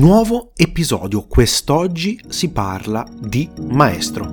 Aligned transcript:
Nuovo 0.00 0.52
episodio, 0.54 1.26
quest'oggi 1.26 2.20
si 2.28 2.50
parla 2.50 3.04
di 3.18 3.50
maestro. 3.62 4.32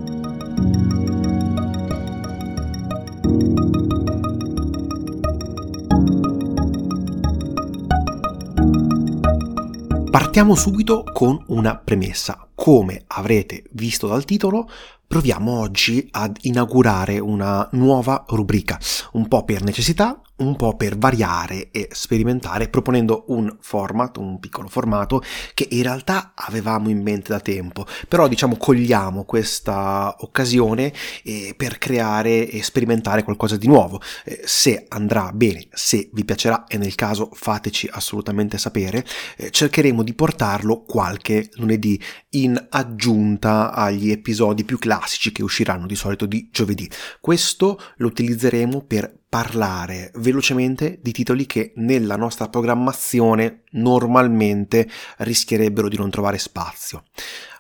Partiamo 10.11 10.53
subito 10.53 11.01
con 11.01 11.43
una 11.47 11.75
premessa. 11.77 12.47
Come 12.53 13.01
avrete 13.07 13.63
visto 13.71 14.05
dal 14.05 14.23
titolo, 14.23 14.69
proviamo 15.07 15.59
oggi 15.59 16.07
ad 16.11 16.37
inaugurare 16.41 17.17
una 17.17 17.67
nuova 17.71 18.23
rubrica, 18.27 18.79
un 19.13 19.27
po' 19.27 19.43
per 19.43 19.63
necessità, 19.63 20.21
un 20.37 20.55
po' 20.55 20.75
per 20.75 20.97
variare 20.97 21.69
e 21.71 21.87
sperimentare 21.91 22.67
proponendo 22.67 23.25
un 23.27 23.55
format, 23.61 24.17
un 24.17 24.39
piccolo 24.39 24.67
formato 24.67 25.23
che 25.53 25.67
in 25.71 25.83
realtà 25.83 26.33
avevamo 26.35 26.89
in 26.89 27.01
mente 27.01 27.31
da 27.31 27.39
tempo, 27.39 27.85
però 28.07 28.27
diciamo 28.27 28.57
cogliamo 28.57 29.23
questa 29.23 30.15
occasione 30.19 30.91
eh, 31.23 31.53
per 31.55 31.77
creare 31.77 32.49
e 32.49 32.63
sperimentare 32.63 33.23
qualcosa 33.23 33.55
di 33.55 33.67
nuovo. 33.67 34.01
Eh, 34.25 34.41
se 34.43 34.85
andrà 34.89 35.31
bene, 35.33 35.67
se 35.71 36.09
vi 36.11 36.25
piacerà 36.25 36.65
e 36.67 36.77
nel 36.77 36.95
caso 36.95 37.29
fateci 37.33 37.87
assolutamente 37.91 38.57
sapere, 38.57 39.05
eh, 39.37 39.51
cercheremo 39.51 40.03
di 40.03 40.13
portarlo 40.13 40.83
qualche 40.83 41.49
lunedì 41.53 42.01
in 42.31 42.61
aggiunta 42.69 43.71
agli 43.71 44.11
episodi 44.11 44.65
più 44.65 44.77
classici 44.77 45.31
che 45.31 45.43
usciranno 45.43 45.85
di 45.85 45.95
solito 45.95 46.25
di 46.25 46.49
giovedì. 46.51 46.89
Questo 47.21 47.79
lo 47.97 48.07
utilizzeremo 48.07 48.81
per 48.81 49.23
parlare 49.27 50.11
velocemente 50.15 50.99
di 51.01 51.11
titoli 51.11 51.45
che 51.45 51.73
nella 51.77 52.15
nostra 52.15 52.47
programmazione 52.47 53.63
normalmente 53.71 54.87
rischierebbero 55.17 55.89
di 55.89 55.97
non 55.97 56.09
trovare 56.09 56.37
spazio. 56.37 57.03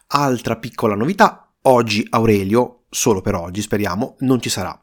Altra 0.07 0.57
piccola 0.57 0.95
novità, 0.95 1.53
oggi 1.63 2.05
Aurelio, 2.09 2.83
solo 2.89 3.21
per 3.21 3.35
oggi 3.35 3.61
speriamo, 3.61 4.15
non 4.19 4.41
ci 4.41 4.49
sarà. 4.49 4.79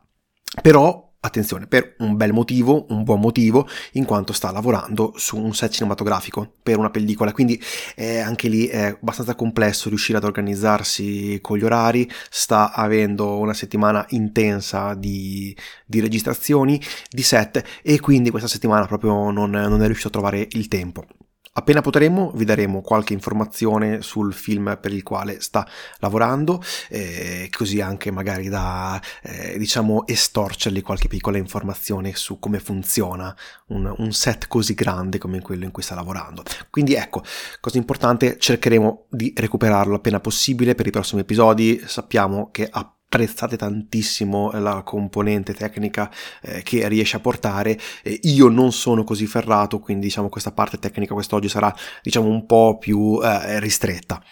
Però 0.60 1.11
attenzione, 1.24 1.66
per 1.66 1.94
un 1.98 2.16
bel 2.16 2.32
motivo, 2.32 2.86
un 2.88 3.04
buon 3.04 3.20
motivo, 3.20 3.68
in 3.92 4.04
quanto 4.04 4.32
sta 4.32 4.50
lavorando 4.50 5.12
su 5.16 5.36
un 5.36 5.54
set 5.54 5.70
cinematografico 5.70 6.54
per 6.62 6.78
una 6.78 6.90
pellicola, 6.90 7.32
quindi 7.32 7.60
eh, 7.94 8.18
anche 8.18 8.48
lì 8.48 8.66
è 8.66 8.96
abbastanza 9.00 9.34
complesso 9.36 9.88
riuscire 9.88 10.18
ad 10.18 10.24
organizzarsi 10.24 11.38
con 11.40 11.58
gli 11.58 11.64
orari, 11.64 12.10
sta 12.28 12.72
avendo 12.72 13.38
una 13.38 13.54
settimana 13.54 14.04
intensa 14.10 14.94
di, 14.94 15.56
di 15.86 16.00
registrazioni, 16.00 16.80
di 17.08 17.22
set 17.22 17.62
e 17.82 18.00
quindi 18.00 18.30
questa 18.30 18.48
settimana 18.48 18.86
proprio 18.86 19.30
non, 19.30 19.50
non 19.50 19.80
è 19.80 19.86
riuscito 19.86 20.08
a 20.08 20.12
trovare 20.12 20.48
il 20.50 20.66
tempo. 20.66 21.06
Appena 21.54 21.82
potremo 21.82 22.30
vi 22.34 22.46
daremo 22.46 22.80
qualche 22.80 23.12
informazione 23.12 24.00
sul 24.00 24.32
film 24.32 24.78
per 24.80 24.90
il 24.90 25.02
quale 25.02 25.42
sta 25.42 25.68
lavorando, 25.98 26.62
eh, 26.88 27.50
così 27.54 27.82
anche 27.82 28.10
magari 28.10 28.48
da 28.48 28.98
eh, 29.22 29.58
diciamo 29.58 30.06
estorcergli 30.06 30.80
qualche 30.80 31.08
piccola 31.08 31.36
informazione 31.36 32.14
su 32.14 32.38
come 32.38 32.58
funziona 32.58 33.36
un, 33.66 33.94
un, 33.98 34.12
set 34.12 34.48
così 34.48 34.72
grande 34.72 35.18
come 35.18 35.42
quello 35.42 35.64
in 35.64 35.72
cui 35.72 35.82
sta 35.82 35.94
lavorando. 35.94 36.42
Quindi 36.70 36.94
ecco, 36.94 37.22
cosa 37.60 37.76
importante, 37.76 38.38
cercheremo 38.38 39.08
di 39.10 39.34
recuperarlo 39.36 39.96
appena 39.96 40.20
possibile 40.20 40.74
per 40.74 40.86
i 40.86 40.90
prossimi 40.90 41.20
episodi. 41.20 41.82
Sappiamo 41.84 42.48
che 42.50 42.66
ha 42.70 42.96
apprezzate 43.12 43.58
tantissimo 43.58 44.52
la 44.52 44.82
componente 44.82 45.52
tecnica 45.52 46.10
eh, 46.40 46.62
che 46.62 46.88
riesce 46.88 47.16
a 47.16 47.20
portare. 47.20 47.78
Eh, 48.02 48.20
io 48.22 48.48
non 48.48 48.72
sono 48.72 49.04
così 49.04 49.26
ferrato, 49.26 49.80
quindi 49.80 50.06
diciamo 50.06 50.30
questa 50.30 50.52
parte 50.52 50.78
tecnica 50.78 51.12
quest'oggi 51.12 51.50
sarà 51.50 51.74
diciamo 52.02 52.28
un 52.28 52.46
po' 52.46 52.78
più 52.78 53.20
eh, 53.22 53.60
ristretta. 53.60 54.22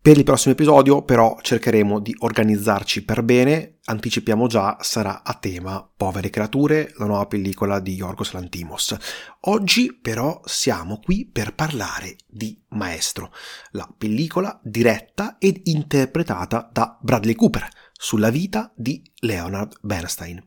Per 0.00 0.16
il 0.16 0.22
prossimo 0.22 0.54
episodio 0.54 1.02
però 1.02 1.36
cercheremo 1.40 1.98
di 1.98 2.14
organizzarci 2.16 3.04
per 3.04 3.24
bene, 3.24 3.78
anticipiamo 3.86 4.46
già, 4.46 4.76
sarà 4.80 5.24
a 5.24 5.34
tema 5.34 5.86
Povere 5.96 6.30
creature, 6.30 6.92
la 6.98 7.06
nuova 7.06 7.26
pellicola 7.26 7.80
di 7.80 7.94
Yorgos 7.94 8.32
Lantimos. 8.32 8.96
Oggi 9.40 9.92
però 10.00 10.40
siamo 10.44 11.00
qui 11.02 11.28
per 11.30 11.54
parlare 11.54 12.16
di 12.24 12.56
Maestro, 12.68 13.32
la 13.72 13.92
pellicola 13.98 14.60
diretta 14.62 15.38
ed 15.40 15.62
interpretata 15.64 16.70
da 16.72 16.96
Bradley 17.00 17.34
Cooper, 17.34 17.68
sulla 17.98 18.30
vita 18.30 18.72
di 18.74 19.02
Leonard 19.20 19.78
Bernstein. 19.80 20.46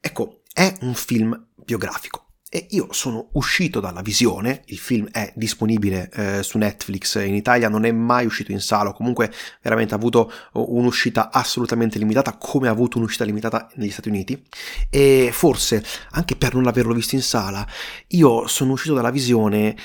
Ecco, 0.00 0.42
è 0.52 0.72
un 0.82 0.94
film 0.94 1.48
biografico. 1.54 2.23
E 2.54 2.68
io 2.70 2.86
sono 2.92 3.30
uscito 3.32 3.80
dalla 3.80 4.00
visione, 4.00 4.62
il 4.66 4.78
film 4.78 5.08
è 5.10 5.32
disponibile 5.34 6.08
eh, 6.14 6.42
su 6.44 6.56
Netflix 6.56 7.20
in 7.20 7.34
Italia, 7.34 7.68
non 7.68 7.84
è 7.84 7.90
mai 7.90 8.26
uscito 8.26 8.52
in 8.52 8.60
sala, 8.60 8.92
comunque 8.92 9.32
veramente 9.60 9.92
ha 9.92 9.96
avuto 9.96 10.30
un'uscita 10.52 11.32
assolutamente 11.32 11.98
limitata, 11.98 12.36
come 12.36 12.68
ha 12.68 12.70
avuto 12.70 12.98
un'uscita 12.98 13.24
limitata 13.24 13.68
negli 13.74 13.90
Stati 13.90 14.08
Uniti. 14.08 14.40
E 14.88 15.30
forse, 15.32 15.84
anche 16.12 16.36
per 16.36 16.54
non 16.54 16.68
averlo 16.68 16.94
visto 16.94 17.16
in 17.16 17.22
sala, 17.22 17.66
io 18.10 18.46
sono 18.46 18.70
uscito 18.70 18.94
dalla 18.94 19.10
visione, 19.10 19.70
eh, 19.70 19.76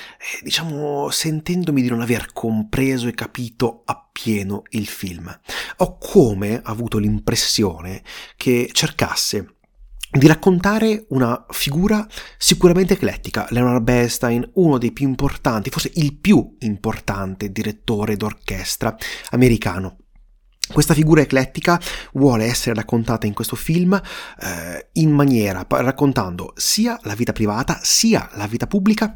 diciamo, 0.42 1.10
sentendomi 1.10 1.82
di 1.82 1.88
non 1.88 2.02
aver 2.02 2.32
compreso 2.32 3.08
e 3.08 3.14
capito 3.14 3.82
appieno 3.84 4.62
il 4.68 4.86
film. 4.86 5.28
Ho 5.78 5.98
come 5.98 6.60
avuto 6.62 6.98
l'impressione 6.98 8.04
che 8.36 8.70
cercasse 8.72 9.56
di 10.10 10.26
raccontare 10.26 11.06
una 11.10 11.46
figura 11.50 12.06
sicuramente 12.36 12.94
eclettica. 12.94 13.46
Leonard 13.50 13.82
Bernstein, 13.82 14.48
uno 14.54 14.78
dei 14.78 14.92
più 14.92 15.06
importanti, 15.06 15.70
forse 15.70 15.92
il 15.94 16.16
più 16.16 16.56
importante 16.60 17.52
direttore 17.52 18.16
d'orchestra 18.16 18.96
americano. 19.30 19.98
Questa 20.72 20.94
figura 20.94 21.20
eclettica 21.20 21.80
vuole 22.12 22.44
essere 22.44 22.76
raccontata 22.76 23.26
in 23.26 23.34
questo 23.34 23.56
film 23.56 24.00
eh, 24.40 24.88
in 24.94 25.10
maniera, 25.10 25.66
raccontando 25.68 26.52
sia 26.56 26.98
la 27.02 27.14
vita 27.14 27.32
privata, 27.32 27.80
sia 27.82 28.30
la 28.34 28.46
vita 28.46 28.68
pubblica, 28.68 29.12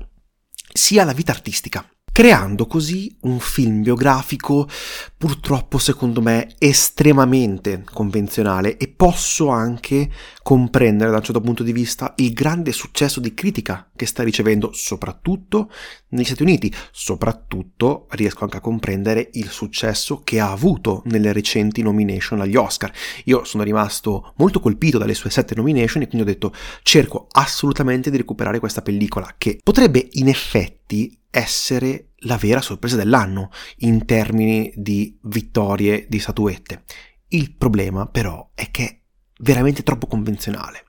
sia 0.72 1.04
la 1.04 1.12
vita 1.12 1.30
artistica 1.30 1.88
creando 2.14 2.68
così 2.68 3.12
un 3.22 3.40
film 3.40 3.82
biografico 3.82 4.68
purtroppo 5.16 5.78
secondo 5.78 6.22
me 6.22 6.54
estremamente 6.58 7.82
convenzionale 7.92 8.76
e 8.76 8.86
posso 8.86 9.48
anche 9.48 10.08
comprendere 10.40 11.10
da 11.10 11.16
un 11.16 11.24
certo 11.24 11.40
punto 11.40 11.64
di 11.64 11.72
vista 11.72 12.12
il 12.18 12.32
grande 12.32 12.70
successo 12.70 13.18
di 13.18 13.34
critica 13.34 13.90
che 13.96 14.06
sta 14.06 14.22
ricevendo 14.22 14.70
soprattutto 14.72 15.68
negli 16.10 16.22
Stati 16.22 16.42
Uniti, 16.42 16.72
soprattutto 16.92 18.06
riesco 18.10 18.44
anche 18.44 18.58
a 18.58 18.60
comprendere 18.60 19.30
il 19.32 19.48
successo 19.50 20.20
che 20.22 20.38
ha 20.38 20.52
avuto 20.52 21.02
nelle 21.06 21.32
recenti 21.32 21.82
nomination 21.82 22.40
agli 22.40 22.54
Oscar. 22.54 22.92
Io 23.24 23.42
sono 23.42 23.64
rimasto 23.64 24.34
molto 24.36 24.60
colpito 24.60 24.98
dalle 24.98 25.14
sue 25.14 25.30
sette 25.30 25.56
nomination 25.56 26.02
e 26.02 26.06
quindi 26.06 26.30
ho 26.30 26.32
detto 26.32 26.54
cerco 26.84 27.26
assolutamente 27.32 28.08
di 28.08 28.18
recuperare 28.18 28.60
questa 28.60 28.82
pellicola 28.82 29.34
che 29.36 29.58
potrebbe 29.60 30.10
in 30.12 30.28
effetti 30.28 31.22
essere 31.34 32.10
la 32.18 32.36
vera 32.36 32.60
sorpresa 32.60 32.94
dell'anno 32.94 33.50
in 33.78 34.04
termini 34.04 34.72
di 34.76 35.18
vittorie 35.22 36.06
di 36.08 36.20
statuette. 36.20 36.84
Il 37.28 37.56
problema 37.56 38.06
però 38.06 38.50
è 38.54 38.70
che 38.70 38.84
è 38.84 39.00
veramente 39.40 39.82
troppo 39.82 40.06
convenzionale. 40.06 40.84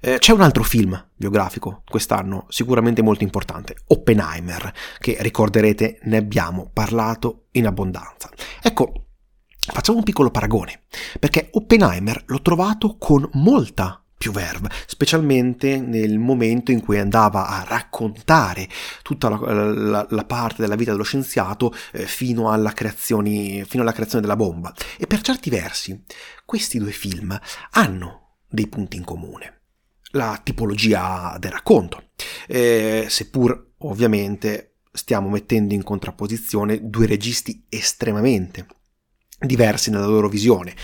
Eh, 0.00 0.18
c'è 0.18 0.32
un 0.32 0.40
altro 0.40 0.64
film 0.64 1.10
biografico 1.14 1.82
quest'anno 1.88 2.46
sicuramente 2.48 3.02
molto 3.02 3.22
importante, 3.22 3.76
Oppenheimer, 3.86 4.72
che 4.98 5.16
ricorderete 5.20 6.00
ne 6.02 6.16
abbiamo 6.16 6.70
parlato 6.72 7.46
in 7.52 7.66
abbondanza. 7.66 8.30
Ecco, 8.60 9.06
facciamo 9.56 9.98
un 9.98 10.04
piccolo 10.04 10.32
paragone, 10.32 10.82
perché 11.20 11.50
Oppenheimer 11.52 12.24
l'ho 12.26 12.42
trovato 12.42 12.96
con 12.98 13.28
molta 13.34 14.02
più 14.18 14.32
verve, 14.32 14.68
specialmente 14.86 15.78
nel 15.78 16.18
momento 16.18 16.72
in 16.72 16.80
cui 16.80 16.98
andava 16.98 17.46
a 17.46 17.64
raccontare 17.66 18.68
tutta 19.02 19.28
la, 19.28 19.72
la, 19.72 20.06
la 20.10 20.24
parte 20.24 20.60
della 20.60 20.74
vita 20.74 20.90
dello 20.90 21.04
scienziato 21.04 21.72
eh, 21.92 22.04
fino, 22.04 22.50
alla 22.50 22.74
fino 22.74 23.82
alla 23.82 23.92
creazione 23.92 24.20
della 24.20 24.36
bomba. 24.36 24.74
E 24.98 25.06
per 25.06 25.20
certi 25.20 25.48
versi 25.48 26.02
questi 26.44 26.78
due 26.78 26.90
film 26.90 27.38
hanno 27.70 28.38
dei 28.48 28.66
punti 28.66 28.96
in 28.96 29.04
comune. 29.04 29.60
La 30.12 30.40
tipologia 30.42 31.36
del 31.38 31.52
racconto, 31.52 32.08
eh, 32.48 33.06
seppur 33.08 33.74
ovviamente 33.78 34.78
stiamo 34.90 35.28
mettendo 35.28 35.74
in 35.74 35.84
contrapposizione 35.84 36.88
due 36.88 37.06
registi 37.06 37.66
estremamente 37.68 38.66
diversi 39.38 39.90
nella 39.90 40.06
loro 40.06 40.28
visione, 40.28 40.74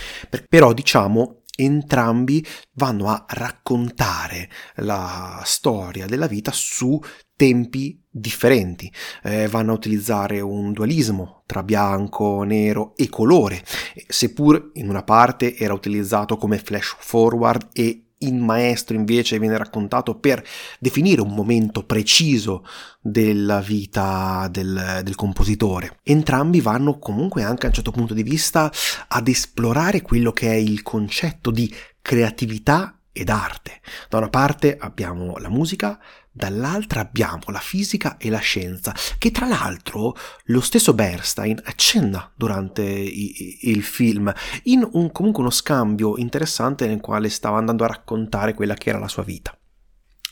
però 0.49 0.73
diciamo 0.73 1.43
entrambi 1.57 2.45
vanno 2.73 3.09
a 3.09 3.25
raccontare 3.29 4.49
la 4.77 5.43
storia 5.45 6.07
della 6.07 6.27
vita 6.27 6.51
su 6.53 7.01
tempi 7.37 8.01
differenti, 8.09 8.93
eh, 9.25 9.49
vanno 9.49 9.73
a 9.73 9.75
utilizzare 9.75 10.41
un 10.41 10.73
dualismo 10.73 11.43
tra 11.47 11.63
bianco, 11.63 12.43
nero 12.45 12.95
e 12.97 13.09
colore, 13.09 13.63
seppur 14.07 14.71
in 14.75 14.89
una 14.89 15.03
parte 15.03 15.57
era 15.57 15.75
utilizzato 15.75 16.37
come 16.37 16.59
flash 16.59 16.97
forward 16.99 17.69
e 17.73 18.04
il 18.27 18.35
maestro 18.35 18.97
invece 18.97 19.39
viene 19.39 19.57
raccontato 19.57 20.17
per 20.17 20.43
definire 20.79 21.21
un 21.21 21.35
momento 21.35 21.85
preciso 21.85 22.65
della 23.01 23.61
vita 23.61 24.49
del, 24.51 25.01
del, 25.03 25.15
compositore. 25.15 25.99
Entrambi 26.03 26.61
vanno 26.61 26.99
comunque 26.99 27.43
anche 27.43 27.67
a 27.67 27.69
un 27.69 27.75
certo 27.75 27.91
punto 27.91 28.15
di 28.15 28.23
vista 28.23 28.71
ad 29.09 29.29
esplorare 29.29 30.03
quello 30.03 30.33
che 30.33 30.51
è 30.51 30.55
il 30.55 30.83
concetto 30.83 31.51
di 31.51 31.73
creatività 32.01 32.99
ed 33.13 33.29
arte. 33.29 33.81
Da 34.09 34.19
una 34.19 34.29
parte 34.29 34.77
abbiamo 34.79 35.37
la 35.39 35.49
musica, 35.49 35.99
dall'altra 36.35 37.01
abbiamo 37.01 37.45
la 37.47 37.61
fisica 37.61 38.17
e 38.19 38.29
la 38.29 38.39
scienza, 38.39 38.93
che 39.19 39.31
tra 39.31 39.47
l'altro 39.47 40.17
lo 40.47 40.61
stesso 40.61 40.93
Bernstein 40.93 41.61
accenna 41.65 42.31
durante 42.35 42.83
il 42.83 43.83
film, 43.85 44.33
in 44.65 44.87
un, 44.93 45.13
comunque 45.13 45.43
uno 45.43 45.51
scambio 45.51 46.17
interessante 46.19 46.87
nel 46.87 47.01
quale 47.01 47.29
stava 47.29 47.59
andando 47.59 47.85
a 47.85 47.89
raccontare 47.89 48.55
quella 48.55 48.75
che 48.75 48.89
era 48.91 48.99
la 48.99 49.09
sua 49.09 49.23
vita. 49.23 49.57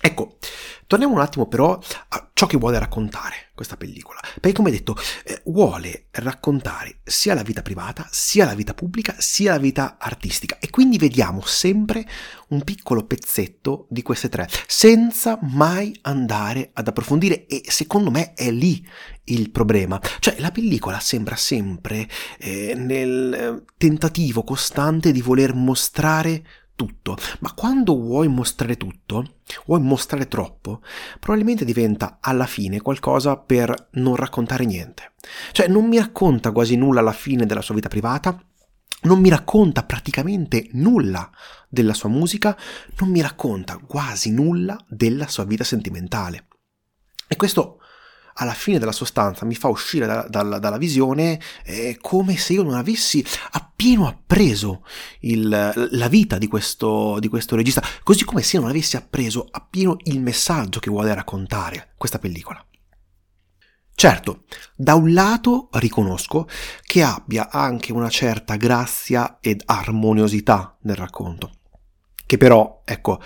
Ecco, 0.04 0.38
torniamo 0.88 1.14
un 1.14 1.20
attimo 1.20 1.46
però 1.46 1.78
ciò 2.42 2.46
che 2.48 2.56
vuole 2.56 2.80
raccontare 2.80 3.50
questa 3.54 3.76
pellicola, 3.76 4.18
perché 4.40 4.56
come 4.56 4.72
detto 4.72 4.96
eh, 5.24 5.42
vuole 5.44 6.06
raccontare 6.10 6.98
sia 7.04 7.34
la 7.34 7.42
vita 7.42 7.62
privata, 7.62 8.08
sia 8.10 8.44
la 8.44 8.54
vita 8.54 8.74
pubblica, 8.74 9.14
sia 9.18 9.52
la 9.52 9.58
vita 9.58 9.96
artistica. 9.96 10.58
E 10.58 10.68
quindi 10.68 10.98
vediamo 10.98 11.42
sempre 11.44 12.04
un 12.48 12.64
piccolo 12.64 13.04
pezzetto 13.04 13.86
di 13.90 14.02
queste 14.02 14.28
tre, 14.28 14.48
senza 14.66 15.38
mai 15.42 15.96
andare 16.02 16.70
ad 16.72 16.88
approfondire. 16.88 17.46
E 17.46 17.62
secondo 17.68 18.10
me 18.10 18.32
è 18.34 18.50
lì 18.50 18.84
il 19.24 19.50
problema, 19.50 20.00
cioè 20.18 20.34
la 20.40 20.50
pellicola 20.50 20.98
sembra 20.98 21.36
sempre 21.36 22.08
eh, 22.38 22.74
nel 22.74 23.32
eh, 23.32 23.72
tentativo 23.76 24.42
costante 24.42 25.12
di 25.12 25.22
voler 25.22 25.54
mostrare 25.54 26.44
tutto, 26.74 27.16
ma 27.40 27.52
quando 27.52 27.94
vuoi 27.96 28.28
mostrare 28.28 28.76
tutto, 28.76 29.36
vuoi 29.66 29.80
mostrare 29.80 30.28
troppo, 30.28 30.80
probabilmente 31.20 31.64
diventa 31.64 32.18
alla 32.20 32.46
fine 32.46 32.80
qualcosa 32.80 33.36
per 33.36 33.88
non 33.92 34.16
raccontare 34.16 34.64
niente. 34.64 35.12
Cioè 35.52 35.68
non 35.68 35.86
mi 35.86 35.98
racconta 35.98 36.52
quasi 36.52 36.76
nulla 36.76 37.00
alla 37.00 37.12
fine 37.12 37.46
della 37.46 37.62
sua 37.62 37.74
vita 37.74 37.88
privata, 37.88 38.42
non 39.02 39.20
mi 39.20 39.28
racconta 39.28 39.82
praticamente 39.82 40.68
nulla 40.72 41.30
della 41.68 41.94
sua 41.94 42.08
musica, 42.08 42.56
non 42.98 43.10
mi 43.10 43.20
racconta 43.20 43.78
quasi 43.78 44.30
nulla 44.30 44.78
della 44.88 45.26
sua 45.26 45.44
vita 45.44 45.64
sentimentale. 45.64 46.46
E 47.26 47.36
questo 47.36 47.78
alla 48.34 48.54
fine 48.54 48.78
della 48.78 48.92
sostanza 48.92 49.44
mi 49.44 49.54
fa 49.54 49.68
uscire 49.68 50.06
da, 50.06 50.26
da, 50.28 50.42
dalla 50.58 50.78
visione 50.78 51.40
eh, 51.64 51.98
come 52.00 52.36
se 52.36 52.54
io 52.54 52.62
non 52.62 52.74
avessi 52.74 53.24
appieno 53.52 54.06
appreso 54.06 54.84
il, 55.20 55.88
la 55.90 56.08
vita 56.08 56.38
di 56.38 56.48
questo, 56.48 57.18
di 57.18 57.28
questo 57.28 57.56
regista, 57.56 57.82
così 58.02 58.24
come 58.24 58.42
se 58.42 58.56
io 58.56 58.62
non 58.62 58.70
avessi 58.70 58.96
appreso 58.96 59.46
appieno 59.50 59.96
il 60.04 60.20
messaggio 60.20 60.80
che 60.80 60.90
vuole 60.90 61.14
raccontare 61.14 61.94
questa 61.96 62.18
pellicola. 62.18 62.64
Certo, 63.94 64.44
da 64.74 64.94
un 64.94 65.12
lato 65.12 65.68
riconosco 65.72 66.48
che 66.82 67.02
abbia 67.02 67.50
anche 67.50 67.92
una 67.92 68.08
certa 68.08 68.56
grazia 68.56 69.38
ed 69.40 69.62
armoniosità 69.64 70.76
nel 70.82 70.96
racconto 70.96 71.58
che 72.26 72.36
però, 72.36 72.82
ecco, 72.84 73.20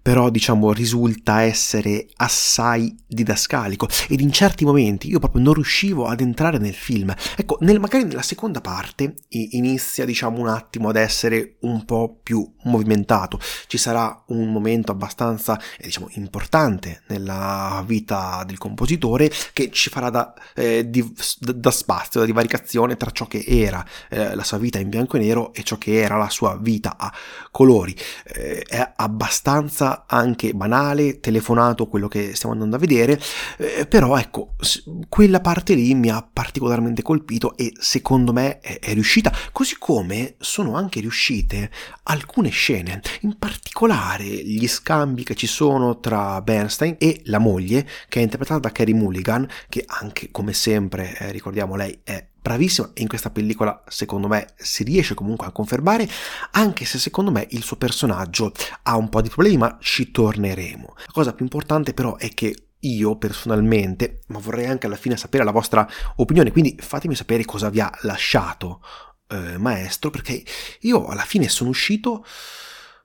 però 0.00 0.30
diciamo 0.30 0.72
risulta 0.72 1.42
essere 1.42 2.08
assai 2.16 2.96
didascalico 3.06 3.88
ed 4.08 4.20
in 4.20 4.32
certi 4.32 4.64
momenti 4.64 5.08
io 5.08 5.20
proprio 5.20 5.42
non 5.42 5.54
riuscivo 5.54 6.06
ad 6.06 6.20
entrare 6.20 6.58
nel 6.58 6.74
film. 6.74 7.14
Ecco, 7.36 7.58
nel, 7.60 7.78
magari 7.78 8.04
nella 8.04 8.22
seconda 8.22 8.60
parte 8.60 9.14
inizia 9.28 10.04
diciamo 10.04 10.40
un 10.40 10.48
attimo 10.48 10.88
ad 10.88 10.96
essere 10.96 11.56
un 11.60 11.84
po' 11.84 12.18
più 12.22 12.52
movimentato, 12.64 13.38
ci 13.68 13.78
sarà 13.78 14.22
un 14.28 14.50
momento 14.50 14.92
abbastanza 14.92 15.58
eh, 15.78 15.84
diciamo 15.84 16.08
importante 16.12 17.02
nella 17.08 17.82
vita 17.86 18.42
del 18.46 18.58
compositore 18.58 19.30
che 19.52 19.70
ci 19.70 19.88
farà 19.88 20.10
da, 20.10 20.34
eh, 20.54 20.88
di, 20.90 21.14
da 21.38 21.70
spazio, 21.70 22.20
da 22.20 22.26
divaricazione 22.26 22.96
tra 22.96 23.10
ciò 23.10 23.26
che 23.26 23.44
era 23.46 23.84
eh, 24.08 24.34
la 24.34 24.44
sua 24.44 24.58
vita 24.58 24.78
in 24.78 24.88
bianco 24.88 25.16
e 25.16 25.20
nero 25.20 25.52
e 25.54 25.62
ciò 25.62 25.78
che 25.78 26.00
era 26.00 26.16
la 26.16 26.30
sua 26.30 26.58
vita 26.60 26.96
a 26.96 27.12
colori. 27.50 27.94
Eh, 28.24 28.51
è 28.60 28.92
abbastanza 28.96 30.04
anche 30.06 30.52
banale, 30.52 31.20
telefonato 31.20 31.88
quello 31.88 32.08
che 32.08 32.34
stiamo 32.34 32.54
andando 32.54 32.76
a 32.76 32.78
vedere, 32.78 33.20
eh, 33.58 33.86
però 33.86 34.16
ecco, 34.16 34.54
quella 35.08 35.40
parte 35.40 35.74
lì 35.74 35.94
mi 35.94 36.10
ha 36.10 36.26
particolarmente 36.30 37.02
colpito 37.02 37.56
e 37.56 37.72
secondo 37.78 38.32
me 38.32 38.60
è, 38.60 38.78
è 38.78 38.92
riuscita, 38.92 39.32
così 39.52 39.76
come 39.78 40.34
sono 40.38 40.74
anche 40.74 41.00
riuscite 41.00 41.70
alcune 42.04 42.50
scene, 42.50 43.00
in 43.20 43.38
particolare 43.38 44.24
gli 44.24 44.66
scambi 44.68 45.24
che 45.24 45.34
ci 45.34 45.46
sono 45.46 46.00
tra 46.00 46.40
Bernstein 46.42 46.96
e 46.98 47.22
la 47.24 47.38
moglie, 47.38 47.86
che 48.08 48.20
è 48.20 48.22
interpretata 48.22 48.60
da 48.60 48.72
Carrie 48.72 48.94
Mulligan, 48.94 49.48
che 49.68 49.84
anche 49.86 50.30
come 50.30 50.52
sempre, 50.52 51.16
eh, 51.18 51.32
ricordiamo 51.32 51.76
lei, 51.76 52.00
è 52.02 52.30
bravissima 52.42 52.90
e 52.92 53.02
in 53.02 53.08
questa 53.08 53.30
pellicola 53.30 53.84
secondo 53.86 54.26
me 54.26 54.52
si 54.56 54.82
riesce 54.82 55.14
comunque 55.14 55.46
a 55.46 55.52
confermare 55.52 56.08
anche 56.50 56.84
se 56.84 56.98
secondo 56.98 57.30
me 57.30 57.46
il 57.50 57.62
suo 57.62 57.76
personaggio 57.76 58.52
ha 58.82 58.96
un 58.96 59.08
po' 59.08 59.22
di 59.22 59.28
problemi 59.28 59.56
ma 59.56 59.78
ci 59.80 60.10
torneremo. 60.10 60.92
La 60.96 61.12
cosa 61.12 61.32
più 61.32 61.44
importante 61.44 61.94
però 61.94 62.16
è 62.16 62.28
che 62.34 62.66
io 62.80 63.16
personalmente 63.16 64.22
ma 64.26 64.40
vorrei 64.40 64.66
anche 64.66 64.86
alla 64.86 64.96
fine 64.96 65.16
sapere 65.16 65.44
la 65.44 65.52
vostra 65.52 65.88
opinione 66.16 66.50
quindi 66.50 66.76
fatemi 66.80 67.14
sapere 67.14 67.44
cosa 67.44 67.70
vi 67.70 67.80
ha 67.80 67.90
lasciato 68.00 68.82
eh, 69.28 69.56
maestro 69.56 70.10
perché 70.10 70.42
io 70.80 71.06
alla 71.06 71.22
fine 71.22 71.48
sono 71.48 71.70
uscito 71.70 72.24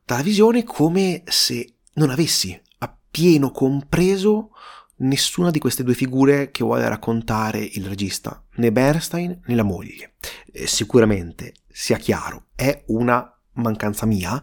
dalla 0.03 0.23
visione 0.23 0.63
come 0.63 1.21
se 1.27 1.75
non 1.93 2.09
avessi 2.09 2.59
appieno 2.79 3.51
compreso 3.51 4.49
nessuna 4.97 5.51
di 5.51 5.59
queste 5.59 5.83
due 5.83 5.93
figure 5.93 6.51
che 6.51 6.63
vuole 6.63 6.87
raccontare 6.87 7.59
il 7.59 7.85
regista, 7.85 8.43
né 8.55 8.71
Bernstein 8.71 9.41
né 9.45 9.55
la 9.55 9.63
moglie. 9.63 10.15
Eh, 10.51 10.67
sicuramente, 10.67 11.53
sia 11.67 11.97
chiaro, 11.97 12.47
è 12.55 12.83
una 12.87 13.31
mancanza 13.53 14.05
mia, 14.05 14.41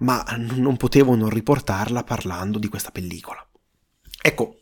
ma 0.00 0.24
non 0.36 0.76
potevo 0.76 1.14
non 1.14 1.30
riportarla 1.30 2.04
parlando 2.04 2.58
di 2.58 2.68
questa 2.68 2.90
pellicola. 2.90 3.44
Ecco, 4.22 4.60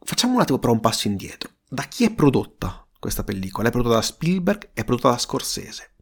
facciamo 0.00 0.34
un 0.34 0.40
attimo 0.40 0.58
però 0.58 0.72
un 0.72 0.80
passo 0.80 1.08
indietro. 1.08 1.50
Da 1.68 1.84
chi 1.84 2.04
è 2.04 2.12
prodotta 2.12 2.86
questa 2.98 3.24
pellicola? 3.24 3.68
È 3.68 3.72
prodotta 3.72 3.96
da 3.96 4.02
Spielberg, 4.02 4.70
è 4.74 4.84
prodotta 4.84 5.10
da 5.10 5.18
Scorsese. 5.18 5.94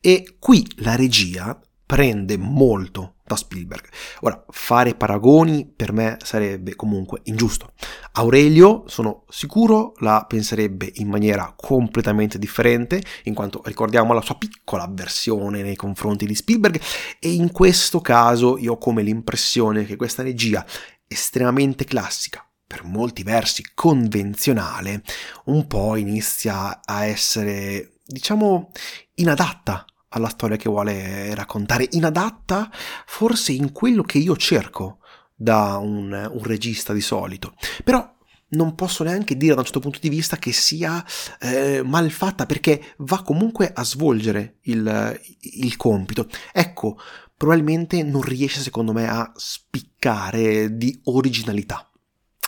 E 0.00 0.36
qui 0.38 0.66
la 0.76 0.94
regia 0.94 1.58
prende 1.84 2.36
molto 2.36 3.15
da 3.26 3.36
Spielberg. 3.36 3.88
Ora, 4.20 4.44
fare 4.48 4.94
paragoni 4.94 5.66
per 5.66 5.92
me 5.92 6.16
sarebbe 6.22 6.76
comunque 6.76 7.20
ingiusto. 7.24 7.72
Aurelio, 8.12 8.84
sono 8.86 9.24
sicuro, 9.28 9.94
la 9.98 10.24
penserebbe 10.26 10.90
in 10.96 11.08
maniera 11.08 11.52
completamente 11.56 12.38
differente, 12.38 13.02
in 13.24 13.34
quanto 13.34 13.60
ricordiamo 13.64 14.12
la 14.12 14.22
sua 14.22 14.36
piccola 14.36 14.84
avversione 14.84 15.62
nei 15.62 15.76
confronti 15.76 16.24
di 16.24 16.34
Spielberg, 16.34 16.80
e 17.18 17.32
in 17.32 17.50
questo 17.52 18.00
caso 18.00 18.56
io 18.58 18.74
ho 18.74 18.78
come 18.78 19.02
l'impressione 19.02 19.84
che 19.84 19.96
questa 19.96 20.22
regia 20.22 20.64
estremamente 21.08 21.84
classica, 21.84 22.48
per 22.66 22.84
molti 22.84 23.22
versi 23.22 23.64
convenzionale, 23.74 25.02
un 25.46 25.66
po' 25.66 25.96
inizia 25.96 26.80
a 26.84 27.04
essere, 27.04 28.00
diciamo, 28.04 28.70
inadatta 29.14 29.84
alla 30.16 30.28
storia 30.28 30.56
che 30.56 30.68
vuole 30.68 31.34
raccontare, 31.34 31.86
inadatta 31.90 32.70
forse 33.06 33.52
in 33.52 33.72
quello 33.72 34.02
che 34.02 34.18
io 34.18 34.36
cerco 34.36 34.98
da 35.34 35.76
un, 35.76 36.10
un 36.12 36.42
regista 36.42 36.92
di 36.92 37.02
solito. 37.02 37.54
Però 37.84 38.14
non 38.48 38.74
posso 38.74 39.04
neanche 39.04 39.36
dire 39.36 39.52
da 39.54 39.60
un 39.60 39.64
certo 39.64 39.80
punto 39.80 39.98
di 40.00 40.08
vista 40.08 40.36
che 40.36 40.52
sia 40.52 41.04
eh, 41.40 41.82
mal 41.84 42.10
fatta 42.10 42.46
perché 42.46 42.94
va 42.98 43.22
comunque 43.22 43.70
a 43.72 43.84
svolgere 43.84 44.58
il, 44.62 45.20
il 45.40 45.76
compito. 45.76 46.28
Ecco, 46.52 46.98
probabilmente 47.36 48.02
non 48.02 48.22
riesce 48.22 48.60
secondo 48.60 48.92
me 48.92 49.08
a 49.08 49.30
spiccare 49.34 50.76
di 50.76 50.98
originalità. 51.04 51.90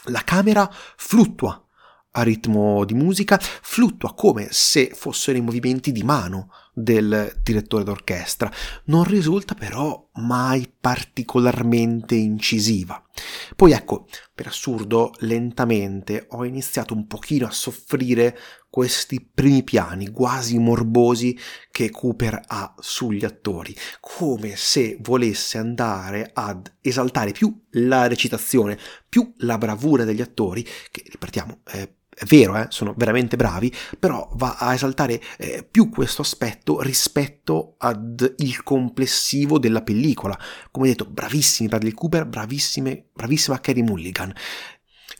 La 0.04 0.22
camera 0.22 0.70
fluttua 0.96 1.62
a 2.12 2.22
ritmo 2.22 2.84
di 2.84 2.94
musica, 2.94 3.38
fluttua 3.38 4.14
come 4.14 4.48
se 4.50 4.90
fossero 4.94 5.38
i 5.38 5.42
movimenti 5.42 5.92
di 5.92 6.02
mano 6.02 6.50
del 6.72 7.38
direttore 7.42 7.84
d'orchestra. 7.84 8.50
Non 8.84 9.04
risulta 9.04 9.54
però 9.54 10.08
mai 10.14 10.72
particolarmente 10.80 12.14
incisiva. 12.14 13.02
Poi 13.56 13.72
ecco, 13.72 14.06
per 14.34 14.46
assurdo, 14.46 15.12
lentamente 15.18 16.26
ho 16.30 16.44
iniziato 16.44 16.94
un 16.94 17.06
pochino 17.06 17.46
a 17.46 17.50
soffrire 17.50 18.36
questi 18.70 19.20
primi 19.20 19.62
piani 19.62 20.10
quasi 20.10 20.58
morbosi 20.58 21.38
che 21.70 21.90
Cooper 21.90 22.42
ha 22.46 22.74
sugli 22.78 23.24
attori, 23.24 23.74
come 24.00 24.56
se 24.56 24.98
volesse 25.00 25.58
andare 25.58 26.30
ad 26.32 26.70
esaltare 26.80 27.32
più 27.32 27.66
la 27.72 28.06
recitazione, 28.06 28.78
più 29.08 29.32
la 29.38 29.58
bravura 29.58 30.04
degli 30.04 30.20
attori, 30.20 30.66
che 30.90 31.02
ripetiamo, 31.06 31.60
eh, 31.72 31.96
è 32.18 32.24
vero, 32.24 32.56
eh, 32.56 32.66
sono 32.70 32.94
veramente 32.96 33.36
bravi, 33.36 33.72
però 33.96 34.28
va 34.34 34.56
a 34.58 34.74
esaltare 34.74 35.22
eh, 35.36 35.64
più 35.68 35.88
questo 35.88 36.22
aspetto 36.22 36.80
rispetto 36.82 37.76
ad 37.78 38.34
il 38.38 38.64
complessivo 38.64 39.60
della 39.60 39.82
pellicola. 39.82 40.36
Come 40.72 40.88
detto, 40.88 41.04
bravissimi 41.04 41.68
Bradley 41.68 41.92
Cooper, 41.92 42.26
bravissima 42.26 43.60
Carrie 43.60 43.84
Mulligan. 43.84 44.34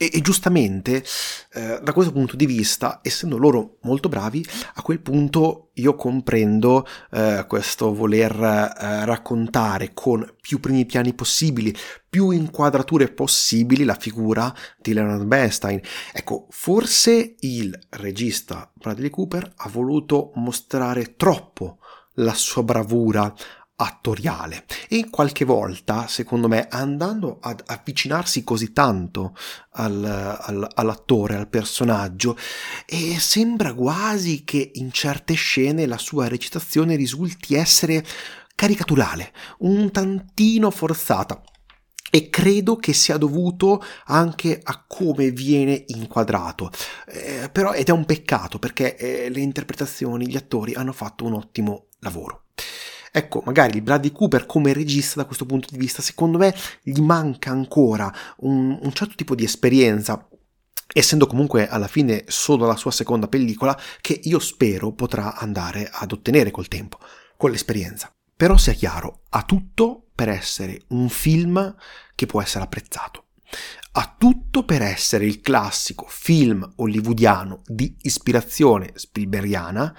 E, 0.00 0.10
e 0.12 0.20
giustamente, 0.20 1.04
eh, 1.54 1.80
da 1.82 1.92
questo 1.92 2.12
punto 2.12 2.36
di 2.36 2.46
vista, 2.46 3.00
essendo 3.02 3.36
loro 3.36 3.78
molto 3.82 4.08
bravi, 4.08 4.46
a 4.74 4.82
quel 4.82 5.00
punto 5.00 5.70
io 5.74 5.96
comprendo 5.96 6.86
eh, 7.10 7.44
questo 7.48 7.92
voler 7.92 8.32
eh, 8.32 9.04
raccontare 9.04 9.90
con 9.94 10.24
più 10.40 10.60
primi 10.60 10.86
piani 10.86 11.14
possibili, 11.14 11.74
più 12.08 12.30
inquadrature 12.30 13.08
possibili 13.08 13.82
la 13.82 13.96
figura 13.96 14.54
di 14.78 14.92
Leonard 14.92 15.24
Bernstein. 15.24 15.80
Ecco, 16.12 16.46
forse 16.50 17.34
il 17.40 17.76
regista 17.90 18.70
Bradley 18.72 19.10
Cooper 19.10 19.52
ha 19.56 19.68
voluto 19.68 20.30
mostrare 20.36 21.16
troppo 21.16 21.78
la 22.14 22.34
sua 22.34 22.62
bravura 22.62 23.34
attoriale 23.80 24.64
e 24.88 25.08
qualche 25.08 25.44
volta, 25.44 26.08
secondo 26.08 26.48
me, 26.48 26.66
andando 26.68 27.38
ad 27.40 27.62
avvicinarsi 27.64 28.42
così 28.42 28.72
tanto 28.72 29.36
al, 29.72 30.04
al, 30.04 30.68
all'attore, 30.74 31.36
al 31.36 31.48
personaggio, 31.48 32.36
e 32.86 33.18
sembra 33.20 33.74
quasi 33.74 34.42
che 34.42 34.72
in 34.74 34.90
certe 34.90 35.34
scene 35.34 35.86
la 35.86 35.98
sua 35.98 36.26
recitazione 36.26 36.96
risulti 36.96 37.54
essere 37.54 38.04
caricaturale, 38.54 39.32
un 39.58 39.90
tantino 39.92 40.70
forzata. 40.70 41.40
E 42.10 42.30
credo 42.30 42.76
che 42.76 42.94
sia 42.94 43.18
dovuto 43.18 43.84
anche 44.06 44.58
a 44.62 44.82
come 44.86 45.30
viene 45.30 45.84
inquadrato. 45.88 46.70
Eh, 47.06 47.50
però 47.52 47.72
ed 47.74 47.88
è 47.88 47.92
un 47.92 48.06
peccato 48.06 48.58
perché 48.58 48.96
eh, 48.96 49.28
le 49.28 49.40
interpretazioni, 49.40 50.26
gli 50.26 50.36
attori 50.36 50.72
hanno 50.72 50.92
fatto 50.92 51.26
un 51.26 51.34
ottimo 51.34 51.88
lavoro. 51.98 52.44
Ecco, 53.12 53.42
magari 53.44 53.76
il 53.76 53.82
Bradley 53.82 54.12
Cooper 54.12 54.46
come 54.46 54.72
regista 54.72 55.20
da 55.20 55.26
questo 55.26 55.46
punto 55.46 55.68
di 55.70 55.78
vista, 55.78 56.02
secondo 56.02 56.38
me 56.38 56.54
gli 56.82 57.00
manca 57.00 57.50
ancora 57.50 58.12
un, 58.38 58.78
un 58.80 58.92
certo 58.92 59.14
tipo 59.14 59.34
di 59.34 59.44
esperienza 59.44 60.28
essendo 60.90 61.26
comunque 61.26 61.68
alla 61.68 61.86
fine 61.86 62.24
solo 62.28 62.66
la 62.66 62.76
sua 62.76 62.90
seconda 62.90 63.28
pellicola 63.28 63.78
che 64.00 64.18
io 64.24 64.38
spero 64.38 64.92
potrà 64.92 65.36
andare 65.36 65.88
ad 65.90 66.12
ottenere 66.12 66.50
col 66.50 66.68
tempo, 66.68 66.98
con 67.36 67.50
l'esperienza. 67.50 68.12
Però 68.34 68.56
sia 68.56 68.72
chiaro, 68.72 69.22
ha 69.30 69.42
tutto 69.42 70.08
per 70.14 70.28
essere 70.28 70.82
un 70.88 71.08
film 71.08 71.74
che 72.14 72.26
può 72.26 72.40
essere 72.40 72.64
apprezzato. 72.64 73.24
Ha 73.92 74.14
tutto 74.18 74.64
per 74.64 74.82
essere 74.82 75.24
il 75.24 75.40
classico 75.40 76.06
film 76.08 76.68
hollywoodiano 76.76 77.62
di 77.66 77.96
ispirazione 78.02 78.92
spielbergiana 78.94 79.94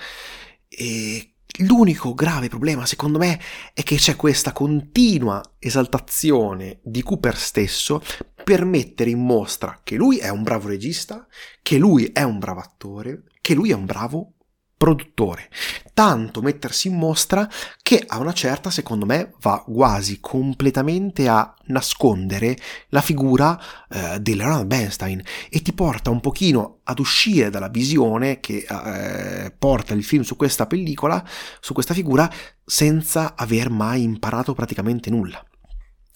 e 0.67 1.33
L'unico 1.57 2.13
grave 2.13 2.47
problema, 2.47 2.85
secondo 2.85 3.17
me, 3.17 3.39
è 3.73 3.83
che 3.83 3.97
c'è 3.97 4.15
questa 4.15 4.53
continua 4.53 5.41
esaltazione 5.59 6.79
di 6.83 7.01
Cooper 7.01 7.35
stesso 7.35 8.01
per 8.43 8.63
mettere 8.63 9.09
in 9.09 9.19
mostra 9.19 9.81
che 9.83 9.95
lui 9.95 10.17
è 10.17 10.29
un 10.29 10.43
bravo 10.43 10.69
regista, 10.69 11.27
che 11.61 11.77
lui 11.77 12.05
è 12.13 12.23
un 12.23 12.39
bravo 12.39 12.61
attore, 12.61 13.23
che 13.41 13.53
lui 13.53 13.71
è 13.71 13.73
un 13.73 13.85
bravo 13.85 14.35
produttore. 14.79 15.49
Tanto 15.93 16.41
mettersi 16.41 16.87
in 16.87 16.95
mostra 16.95 17.49
che 17.81 18.01
a 18.07 18.17
una 18.17 18.31
certa, 18.31 18.71
secondo 18.71 19.05
me, 19.05 19.33
va 19.41 19.61
quasi 19.67 20.21
completamente 20.21 21.27
a 21.27 21.53
nascondere 21.65 22.57
la 22.87 23.01
figura 23.01 23.59
eh, 23.89 24.21
di 24.21 24.35
Leonard 24.35 24.65
Bernstein 24.65 25.21
e 25.49 25.61
ti 25.61 25.73
porta 25.73 26.11
un 26.11 26.21
pochino 26.21 26.79
ad 26.83 26.99
uscire 26.99 27.49
dalla 27.49 27.67
visione 27.67 28.39
che 28.39 28.65
eh, 28.65 29.51
porta 29.51 29.93
il 29.93 30.05
film 30.05 30.23
su 30.23 30.37
questa 30.37 30.65
pellicola, 30.65 31.27
su 31.59 31.73
questa 31.73 31.93
figura, 31.93 32.31
senza 32.63 33.35
aver 33.35 33.69
mai 33.69 34.01
imparato 34.01 34.53
praticamente 34.53 35.09
nulla. 35.09 35.43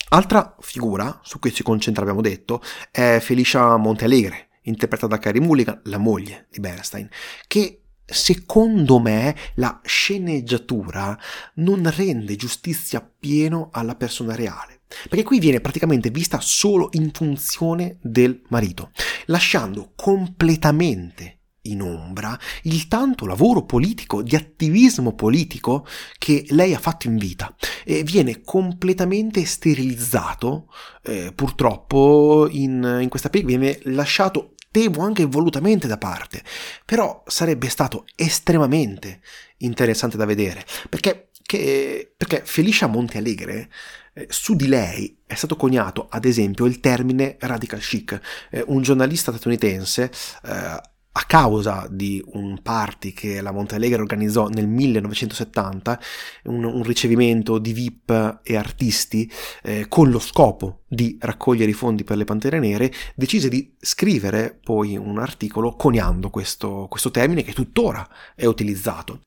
Altra 0.09 0.55
figura 0.61 1.19
su 1.21 1.37
cui 1.37 1.51
si 1.51 1.63
concentra, 1.63 2.03
abbiamo 2.03 2.21
detto, 2.21 2.61
è 2.91 3.17
Felicia 3.19 3.75
Montealegre, 3.75 4.51
interpretata 4.61 5.15
da 5.15 5.21
Carrie 5.21 5.41
Mulligan, 5.41 5.81
la 5.85 5.97
moglie 5.97 6.47
di 6.49 6.61
Bernstein, 6.61 7.09
che 7.45 7.82
secondo 8.05 8.99
me 8.99 9.35
la 9.55 9.79
sceneggiatura 9.83 11.17
non 11.55 11.89
rende 11.95 12.35
giustizia 12.35 12.99
appieno 12.99 13.69
alla 13.71 13.95
persona 13.95 14.35
reale. 14.35 14.81
Perché 15.09 15.23
qui 15.23 15.39
viene 15.39 15.59
praticamente 15.59 16.11
vista 16.11 16.39
solo 16.39 16.89
in 16.93 17.09
funzione 17.11 17.97
del 18.01 18.41
marito, 18.49 18.91
lasciando 19.25 19.93
completamente 19.95 21.39
in 21.63 21.81
ombra 21.81 22.37
il 22.63 22.87
tanto 22.87 23.25
lavoro 23.25 23.63
politico, 23.63 24.21
di 24.21 24.35
attivismo 24.35 25.13
politico 25.13 25.85
che 26.17 26.45
lei 26.49 26.73
ha 26.73 26.79
fatto 26.79 27.07
in 27.07 27.17
vita 27.17 27.55
e 27.85 28.03
viene 28.03 28.41
completamente 28.41 29.45
sterilizzato, 29.45 30.67
eh, 31.03 31.31
purtroppo 31.33 32.47
in, 32.49 32.99
in 33.01 33.09
questa 33.09 33.29
pellicola 33.29 33.57
viene 33.57 33.79
lasciato 33.83 34.52
temo 34.73 35.05
anche 35.05 35.23
volutamente 35.25 35.85
da 35.87 35.99
parte, 35.99 36.41
però 36.83 37.23
sarebbe 37.27 37.69
stato 37.69 38.05
estremamente 38.15 39.21
interessante 39.57 40.17
da 40.17 40.25
vedere, 40.25 40.65
perché, 40.89 41.29
che, 41.43 42.11
perché 42.17 42.41
Felicia 42.43 42.87
Montealegre 42.87 43.69
eh, 44.15 44.25
su 44.29 44.55
di 44.55 44.67
lei 44.67 45.15
è 45.27 45.35
stato 45.35 45.55
coniato, 45.55 46.07
ad 46.09 46.25
esempio, 46.25 46.65
il 46.65 46.79
termine 46.79 47.37
radical 47.39 47.79
chic. 47.79 48.19
Eh, 48.49 48.63
un 48.65 48.81
giornalista 48.81 49.31
statunitense 49.31 50.11
eh, 50.43 50.81
a 51.15 51.23
causa 51.25 51.87
di 51.89 52.23
un 52.33 52.59
party 52.61 53.13
che 53.13 53.39
la 53.41 53.51
Montalegre 53.51 54.01
organizzò 54.01 54.47
nel 54.47 54.67
1970, 54.67 55.99
un, 56.45 56.63
un 56.63 56.83
ricevimento 56.83 57.59
di 57.59 57.71
VIP 57.71 58.39
e 58.41 58.55
artisti 58.55 59.31
eh, 59.61 59.87
con 59.87 60.09
lo 60.09 60.19
scopo 60.19 60.81
di 60.87 61.17
raccogliere 61.19 61.69
i 61.69 61.75
fondi 61.75 62.03
per 62.03 62.17
le 62.17 62.23
Pantere 62.23 62.59
Nere, 62.59 62.91
decise 63.15 63.47
di 63.47 63.75
scrivere 63.79 64.57
poi 64.63 64.97
un 64.97 65.19
articolo 65.19 65.75
coniando 65.75 66.31
questo, 66.31 66.87
questo 66.89 67.11
termine 67.11 67.43
che 67.43 67.53
tuttora 67.53 68.07
è 68.35 68.45
utilizzato. 68.45 69.21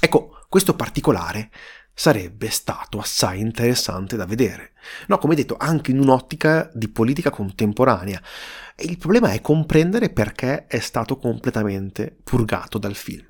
Ecco, 0.00 0.44
questo 0.48 0.74
particolare 0.74 1.50
sarebbe 1.98 2.48
stato 2.48 3.00
assai 3.00 3.40
interessante 3.40 4.14
da 4.14 4.24
vedere. 4.24 4.70
No, 5.08 5.18
come 5.18 5.34
detto, 5.34 5.56
anche 5.58 5.90
in 5.90 5.98
un'ottica 5.98 6.70
di 6.72 6.88
politica 6.88 7.30
contemporanea. 7.30 8.22
E 8.76 8.84
il 8.84 8.98
problema 8.98 9.32
è 9.32 9.40
comprendere 9.40 10.08
perché 10.08 10.66
è 10.66 10.78
stato 10.78 11.16
completamente 11.16 12.16
purgato 12.22 12.78
dal 12.78 12.94
film. 12.94 13.26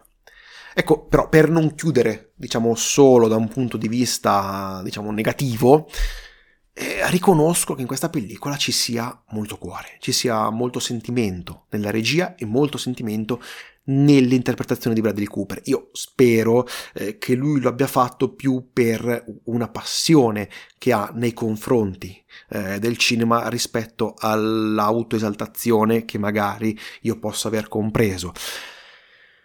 Ecco, 0.75 1.06
però 1.06 1.30
per 1.30 1.48
non 1.48 1.75
chiudere, 1.75 2.32
diciamo, 2.34 2.75
solo 2.75 3.26
da 3.26 3.37
un 3.37 3.48
punto 3.48 3.78
di 3.78 3.88
vista, 3.88 4.82
diciamo, 4.84 5.12
negativo, 5.12 5.88
eh, 6.78 7.11
riconosco 7.11 7.75
che 7.75 7.80
in 7.80 7.88
questa 7.88 8.08
pellicola 8.08 8.56
ci 8.56 8.70
sia 8.70 9.20
molto 9.30 9.58
cuore, 9.58 9.97
ci 9.99 10.12
sia 10.12 10.49
molto 10.50 10.78
sentimento 10.78 11.64
nella 11.70 11.90
regia 11.90 12.37
e 12.37 12.44
molto 12.44 12.78
sentimento 12.78 13.42
nell'interpretazione 13.88 14.94
di 14.94 15.00
Bradley 15.00 15.26
Cooper. 15.26 15.61
Io 15.64 15.88
spero 15.92 16.66
eh, 16.94 17.18
che 17.18 17.35
lui 17.35 17.61
lo 17.61 17.68
abbia 17.68 17.88
fatto 17.88 18.32
più 18.32 18.68
per 18.73 19.25
una 19.44 19.68
passione 19.68 20.49
che 20.78 20.92
ha 20.92 21.11
nei 21.14 21.32
confronti 21.32 22.23
eh, 22.50 22.78
del 22.78 22.97
cinema 22.97 23.49
rispetto 23.49 24.14
all'autoesaltazione 24.16 26.04
che 26.04 26.18
magari 26.18 26.78
io 27.02 27.18
possa 27.18 27.49
aver 27.49 27.66
compreso. 27.68 28.32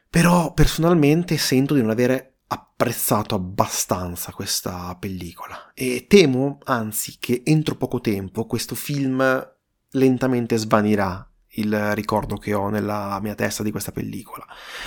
Però 0.07 0.53
personalmente 0.53 1.37
sento 1.37 1.73
di 1.73 1.81
non 1.81 1.89
avere 1.89 2.32
apprezzato 2.47 3.35
abbastanza 3.35 4.31
questa 4.31 4.95
pellicola 4.99 5.71
e 5.73 6.05
temo 6.07 6.59
anzi 6.65 7.17
che 7.19 7.41
entro 7.45 7.75
poco 7.75 7.99
tempo 8.01 8.45
questo 8.45 8.75
film 8.75 9.51
lentamente 9.91 10.57
svanirà 10.57 11.27
il 11.55 11.93
ricordo 11.93 12.37
che 12.37 12.53
ho 12.53 12.69
nella 12.69 13.19
mia 13.21 13.35
testa 13.35 13.63
di 13.63 13.71
questa 13.71 13.91
pellicola. 13.91 14.45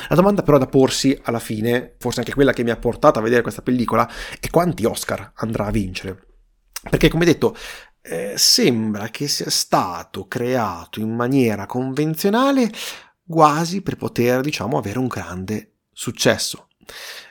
La 0.09 0.17
domanda 0.17 0.43
però 0.43 0.59
da 0.59 0.67
porsi 0.67 1.19
alla 1.25 1.39
fine, 1.39 1.95
forse 1.99 2.21
anche 2.21 2.35
quella 2.35 2.53
che 2.53 2.65
mi 2.65 2.71
ha 2.71 2.77
portato 2.77 3.19
a 3.19 3.23
vedere 3.23 3.43
questa 3.43 3.63
pellicola, 3.63 4.09
è 4.41 4.49
quanti 4.51 4.85
Oscar 4.85 5.33
andrà 5.37 5.67
a 5.67 5.71
vincere. 5.71 6.27
Perché 6.89 7.09
come 7.09 7.25
detto, 7.25 7.55
eh, 8.03 8.35
sembra 8.37 9.09
che 9.09 9.29
sia 9.29 9.51
stato 9.51 10.27
creato 10.27 11.01
in 11.01 11.15
maniera 11.15 11.67
convenzionale 11.67 12.71
quasi 13.27 13.83
per 13.83 13.97
poter, 13.97 14.41
diciamo, 14.41 14.79
avere 14.79 14.99
un 14.99 15.07
grande 15.07 15.75
successo 15.93 16.67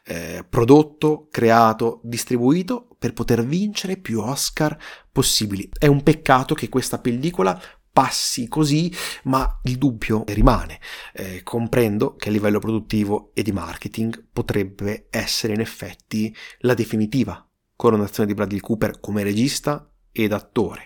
eh, 0.05 0.45
prodotto, 0.47 1.27
creato, 1.31 2.00
distribuito 2.03 2.88
per 2.97 3.13
poter 3.13 3.45
vincere 3.45 3.97
più 3.97 4.19
Oscar 4.21 4.77
possibili. 5.12 5.69
È 5.77 5.88
un 5.88 6.03
peccato 6.03 6.53
che 6.55 6.69
questa 6.69 7.00
pellicola 7.00 7.59
passi 7.91 8.47
così, 8.47 8.93
ma 9.24 9.59
il 9.63 9.77
dubbio 9.77 10.24
rimane. 10.27 10.79
Eh, 11.13 11.43
comprendo 11.43 12.15
che 12.15 12.29
a 12.29 12.31
livello 12.31 12.59
produttivo 12.59 13.31
e 13.33 13.41
di 13.41 13.51
marketing 13.51 14.27
potrebbe 14.31 15.07
essere 15.09 15.53
in 15.53 15.62
effetti 15.62 16.35
la 16.59 16.74
definitiva 16.74 17.47
coronazione 17.75 18.27
di 18.27 18.35
Bradley 18.35 18.59
Cooper 18.59 19.00
come 19.00 19.24
regista 19.24 19.89
ed 20.17 20.31
attore, 20.31 20.86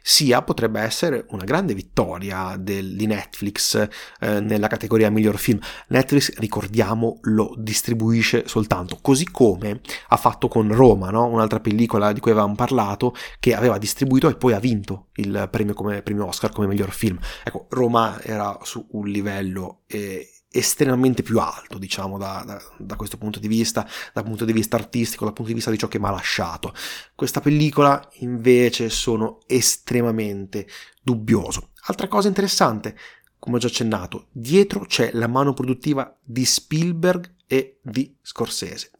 sia 0.00 0.40
potrebbe 0.40 0.80
essere 0.80 1.26
una 1.28 1.44
grande 1.44 1.74
vittoria 1.74 2.56
del, 2.58 2.96
di 2.96 3.06
Netflix 3.06 3.88
eh, 4.20 4.40
nella 4.40 4.68
categoria 4.68 5.10
miglior 5.10 5.36
film. 5.36 5.58
Netflix, 5.88 6.34
ricordiamo, 6.38 7.18
lo 7.24 7.52
distribuisce 7.58 8.48
soltanto, 8.48 8.98
così 9.02 9.30
come 9.30 9.82
ha 10.08 10.16
fatto 10.16 10.48
con 10.48 10.72
Roma, 10.72 11.10
no? 11.10 11.26
un'altra 11.26 11.60
pellicola 11.60 12.12
di 12.12 12.20
cui 12.20 12.30
avevamo 12.30 12.54
parlato, 12.54 13.14
che 13.38 13.54
aveva 13.54 13.76
distribuito 13.76 14.30
e 14.30 14.36
poi 14.36 14.54
ha 14.54 14.58
vinto 14.58 15.08
il 15.16 15.46
premio, 15.50 15.74
come, 15.74 16.00
premio 16.00 16.26
Oscar 16.26 16.50
come 16.50 16.66
miglior 16.66 16.90
film. 16.90 17.18
Ecco, 17.44 17.66
Roma 17.68 18.18
era 18.22 18.58
su 18.62 18.86
un 18.92 19.08
livello... 19.08 19.82
Eh, 19.86 20.26
estremamente 20.52 21.22
più 21.22 21.38
alto, 21.38 21.78
diciamo, 21.78 22.18
da, 22.18 22.42
da, 22.44 22.60
da, 22.76 22.96
questo 22.96 23.16
punto 23.16 23.38
di 23.38 23.46
vista, 23.46 23.86
dal 24.12 24.24
punto 24.24 24.44
di 24.44 24.52
vista 24.52 24.76
artistico, 24.76 25.24
dal 25.24 25.32
punto 25.32 25.50
di 25.50 25.56
vista 25.56 25.70
di 25.70 25.78
ciò 25.78 25.86
che 25.86 26.00
mi 26.00 26.06
ha 26.06 26.10
lasciato. 26.10 26.74
Questa 27.14 27.40
pellicola 27.40 28.08
invece 28.18 28.88
sono 28.90 29.38
estremamente 29.46 30.66
dubbioso. 31.02 31.70
Altra 31.86 32.08
cosa 32.08 32.28
interessante, 32.28 32.96
come 33.38 33.56
ho 33.56 33.58
già 33.60 33.68
accennato, 33.68 34.26
dietro 34.32 34.84
c'è 34.86 35.10
la 35.14 35.28
mano 35.28 35.54
produttiva 35.54 36.18
di 36.20 36.44
Spielberg 36.44 37.36
e 37.46 37.78
di 37.82 38.16
Scorsese. 38.20 38.90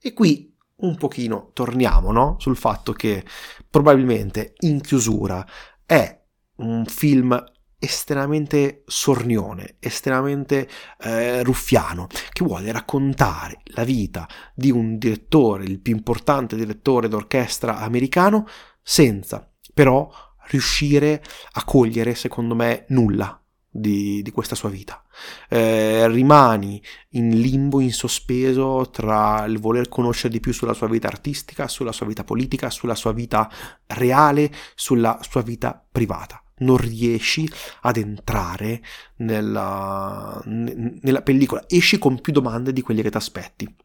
E 0.00 0.12
qui 0.14 0.52
un 0.76 0.96
pochino 0.96 1.50
torniamo, 1.52 2.12
no? 2.12 2.36
Sul 2.38 2.56
fatto 2.56 2.92
che 2.92 3.24
probabilmente 3.68 4.54
in 4.60 4.80
chiusura 4.80 5.46
è 5.84 6.22
un 6.56 6.84
film 6.86 7.42
estremamente 7.84 8.82
sornione, 8.86 9.76
estremamente 9.78 10.68
eh, 11.00 11.42
ruffiano, 11.42 12.06
che 12.32 12.44
vuole 12.44 12.72
raccontare 12.72 13.60
la 13.66 13.84
vita 13.84 14.28
di 14.54 14.70
un 14.70 14.98
direttore, 14.98 15.64
il 15.64 15.80
più 15.80 15.94
importante 15.94 16.56
direttore 16.56 17.08
d'orchestra 17.08 17.78
americano, 17.78 18.46
senza 18.82 19.48
però 19.72 20.10
riuscire 20.48 21.22
a 21.52 21.64
cogliere, 21.64 22.14
secondo 22.14 22.54
me, 22.54 22.84
nulla 22.88 23.38
di, 23.70 24.22
di, 24.22 24.30
questa 24.30 24.54
sua 24.54 24.68
vita. 24.68 25.02
Eh, 25.48 26.06
rimani 26.08 26.80
in 27.10 27.40
limbo, 27.40 27.80
in 27.80 27.92
sospeso 27.92 28.88
tra 28.90 29.44
il 29.46 29.58
voler 29.58 29.88
conoscere 29.88 30.32
di 30.32 30.40
più 30.40 30.52
sulla 30.52 30.74
sua 30.74 30.88
vita 30.88 31.08
artistica, 31.08 31.66
sulla 31.66 31.92
sua 31.92 32.06
vita 32.06 32.24
politica, 32.24 32.70
sulla 32.70 32.94
sua 32.94 33.12
vita 33.12 33.50
reale, 33.86 34.52
sulla 34.74 35.18
sua 35.22 35.42
vita 35.42 35.84
privata 35.90 36.43
non 36.64 36.76
riesci 36.76 37.48
ad 37.82 37.96
entrare 37.96 38.82
nella, 39.16 40.40
nella 40.44 41.22
pellicola, 41.22 41.64
esci 41.68 41.98
con 41.98 42.20
più 42.20 42.32
domande 42.32 42.72
di 42.72 42.80
quelle 42.80 43.02
che 43.02 43.10
ti 43.10 43.16
aspetti. 43.16 43.76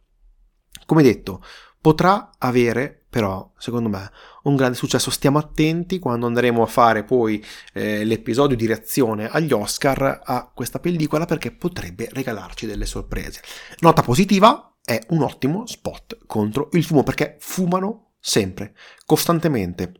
Come 0.85 1.03
detto, 1.03 1.43
potrà 1.79 2.31
avere 2.37 3.05
però, 3.09 3.51
secondo 3.57 3.89
me, 3.89 4.11
un 4.43 4.55
grande 4.55 4.77
successo. 4.77 5.09
Stiamo 5.09 5.39
attenti 5.39 5.97
quando 5.99 6.27
andremo 6.27 6.61
a 6.61 6.67
fare 6.67 7.03
poi 7.03 7.43
eh, 7.73 8.03
l'episodio 8.03 8.55
di 8.55 8.67
reazione 8.67 9.27
agli 9.27 9.51
Oscar 9.51 10.21
a 10.23 10.51
questa 10.53 10.79
pellicola 10.79 11.25
perché 11.25 11.51
potrebbe 11.51 12.07
regalarci 12.11 12.67
delle 12.67 12.85
sorprese. 12.85 13.41
Nota 13.79 14.03
positiva, 14.03 14.75
è 14.83 14.99
un 15.09 15.23
ottimo 15.23 15.65
spot 15.65 16.25
contro 16.25 16.69
il 16.73 16.83
fumo 16.83 17.03
perché 17.03 17.37
fumano 17.39 18.13
sempre, 18.19 18.75
costantemente. 19.05 19.98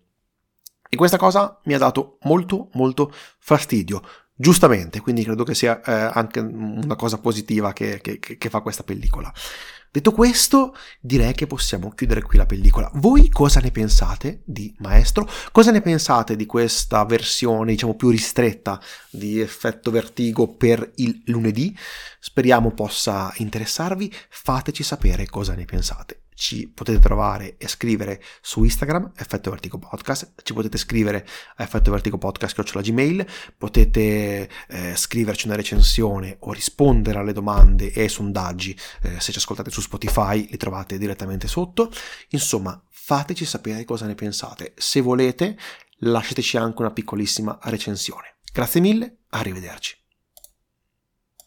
E 0.91 0.95
questa 0.95 1.17
cosa 1.17 1.59
mi 1.65 1.75
ha 1.75 1.77
dato 1.77 2.17
molto 2.21 2.69
molto 2.73 3.13
fastidio, 3.37 4.01
giustamente, 4.33 5.01
quindi 5.01 5.23
credo 5.23 5.43
che 5.43 5.53
sia 5.53 5.79
eh, 5.81 6.11
anche 6.13 6.39
una 6.39 6.95
cosa 6.95 7.19
positiva 7.19 7.73
che, 7.73 7.99
che, 8.01 8.17
che 8.19 8.49
fa 8.49 8.61
questa 8.61 8.81
pellicola. 8.81 9.31
Detto 9.91 10.11
questo, 10.11 10.75
direi 10.99 11.33
che 11.33 11.45
possiamo 11.45 11.89
chiudere 11.91 12.21
qui 12.21 12.37
la 12.37 12.45
pellicola. 12.45 12.89
Voi 12.95 13.29
cosa 13.29 13.59
ne 13.59 13.69
pensate 13.69 14.41
di 14.45 14.73
Maestro? 14.79 15.27
Cosa 15.51 15.69
ne 15.71 15.81
pensate 15.81 16.35
di 16.35 16.45
questa 16.45 17.03
versione, 17.05 17.71
diciamo, 17.71 17.95
più 17.95 18.09
ristretta 18.09 18.79
di 19.11 19.39
Effetto 19.39 19.91
Vertigo 19.91 20.55
per 20.55 20.91
il 20.95 21.21
lunedì? 21.25 21.75
Speriamo 22.19 22.71
possa 22.71 23.31
interessarvi. 23.37 24.11
Fateci 24.29 24.83
sapere 24.83 25.27
cosa 25.27 25.53
ne 25.53 25.65
pensate 25.65 26.21
ci 26.39 26.69
potete 26.69 26.99
trovare 26.99 27.57
e 27.57 27.67
scrivere 27.67 28.23
su 28.39 28.63
Instagram, 28.63 29.11
Effetto 29.17 29.49
Vertigo 29.49 29.77
Podcast, 29.77 30.35
ci 30.41 30.53
potete 30.53 30.77
scrivere 30.77 31.27
a 31.57 31.63
Effetto 31.63 31.91
Vertigo 31.91 32.17
Podcast, 32.17 32.57
la 32.73 32.81
Gmail, 32.81 33.27
potete 33.57 34.49
eh, 34.69 34.95
scriverci 34.95 35.47
una 35.47 35.57
recensione 35.57 36.37
o 36.39 36.53
rispondere 36.53 37.19
alle 37.19 37.33
domande 37.33 37.91
e 37.91 38.03
ai 38.03 38.09
sondaggi, 38.09 38.73
eh, 39.01 39.19
se 39.19 39.33
ci 39.33 39.37
ascoltate 39.37 39.69
su 39.69 39.81
Spotify 39.81 40.47
li 40.49 40.55
trovate 40.55 40.97
direttamente 40.97 41.49
sotto. 41.49 41.91
Insomma, 42.29 42.81
fateci 42.87 43.43
sapere 43.43 43.83
cosa 43.83 44.05
ne 44.05 44.15
pensate. 44.15 44.73
Se 44.77 45.01
volete, 45.01 45.57
lasciateci 45.97 46.55
anche 46.55 46.81
una 46.81 46.91
piccolissima 46.91 47.59
recensione. 47.63 48.37
Grazie 48.53 48.79
mille, 48.79 49.17
arrivederci. 49.31 49.98